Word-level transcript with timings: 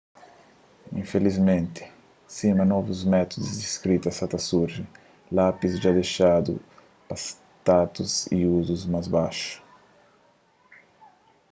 infilismenti 1.01 1.83
sima 2.35 2.63
novus 2.71 2.99
métudus 3.15 3.51
di 3.59 3.67
skrita 3.75 4.09
sa 4.17 4.25
ta 4.31 4.39
surji 4.47 4.83
lápis 5.37 5.71
dja 5.81 5.91
dexadu 5.99 6.53
pa 7.07 7.15
status 7.27 8.11
y 8.39 8.39
uzus 8.57 8.83
más 8.93 9.07
baxu 9.15 9.51